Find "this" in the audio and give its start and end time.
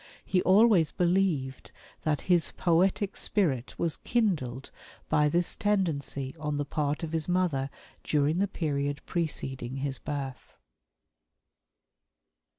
5.29-5.55